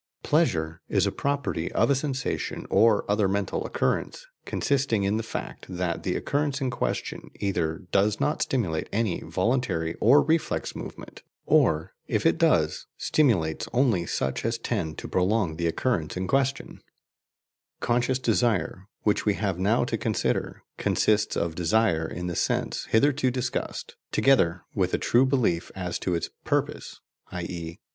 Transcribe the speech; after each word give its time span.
"Pleasure" 0.23 0.81
is 0.89 1.05
a 1.05 1.11
property 1.11 1.71
of 1.73 1.91
a 1.91 1.93
sensation 1.93 2.65
or 2.71 3.05
other 3.07 3.27
mental 3.27 3.67
occurrence, 3.67 4.25
consisting 4.45 5.03
in 5.03 5.17
the 5.17 5.21
fact 5.21 5.67
that 5.69 6.01
the 6.01 6.15
occurrence 6.15 6.59
in 6.59 6.71
question 6.71 7.29
either 7.39 7.83
does 7.91 8.19
not 8.19 8.41
stimulate 8.41 8.89
any 8.91 9.19
voluntary 9.21 9.93
or 10.01 10.23
reflex 10.23 10.75
movement, 10.75 11.21
or, 11.45 11.93
if 12.07 12.25
it 12.25 12.39
does, 12.39 12.87
stimulates 12.97 13.67
only 13.73 14.07
such 14.07 14.43
as 14.43 14.57
tend 14.57 14.97
to 14.97 15.07
prolong 15.07 15.57
the 15.57 15.67
occurrence 15.67 16.17
in 16.17 16.25
question.* 16.25 16.67
* 16.67 16.67
Cf. 16.67 16.69
Thorndike, 16.71 16.79
op. 16.79 16.81
cit., 16.81 17.43
p. 17.43 17.83
243. 17.83 17.85
"Conscious" 17.85 18.17
desire, 18.77 18.87
which 19.03 19.25
we 19.27 19.33
have 19.35 19.59
now 19.59 19.83
to 19.85 19.97
consider, 19.99 20.63
consists 20.79 21.35
of 21.37 21.53
desire 21.53 22.07
in 22.07 22.25
the 22.25 22.35
sense 22.35 22.85
hitherto 22.85 23.29
discussed, 23.29 23.95
together 24.11 24.63
with 24.73 24.95
a 24.95 24.97
true 24.97 25.27
belief 25.27 25.71
as 25.75 25.99
to 25.99 26.15
its 26.15 26.31
"purpose," 26.43 27.01
i.e. 27.31 27.79